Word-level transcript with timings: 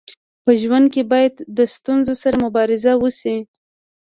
په 0.43 0.51
ژوند 0.61 0.85
کي 0.93 1.01
باید 1.11 1.33
د 1.57 1.59
ستونزو 1.75 2.13
سره 2.23 2.35
مبارزه 2.45 2.93
وسي. 3.03 3.37